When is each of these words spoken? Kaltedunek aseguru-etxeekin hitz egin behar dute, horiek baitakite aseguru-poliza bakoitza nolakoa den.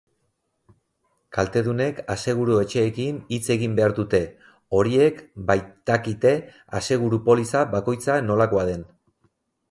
Kaltedunek 1.35 1.99
aseguru-etxeekin 2.13 3.19
hitz 3.35 3.41
egin 3.55 3.75
behar 3.79 3.93
dute, 3.99 4.21
horiek 4.77 5.19
baitakite 5.51 6.31
aseguru-poliza 6.79 7.61
bakoitza 7.75 8.17
nolakoa 8.31 8.65
den. 8.71 8.83